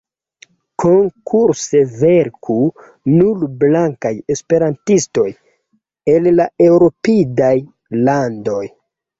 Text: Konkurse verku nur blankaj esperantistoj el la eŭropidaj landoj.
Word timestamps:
Konkurse 0.83 1.81
verku 1.99 2.55
nur 3.17 3.45
blankaj 3.65 4.13
esperantistoj 4.37 5.29
el 6.15 6.31
la 6.41 6.51
eŭropidaj 6.69 7.55
landoj. 8.11 8.67